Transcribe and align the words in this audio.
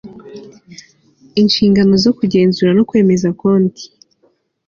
inshingano 1.41 1.93
zo 2.03 2.11
kugenzura 2.17 2.71
no 2.77 2.83
kwemeza 2.89 3.27
konti 3.39 3.83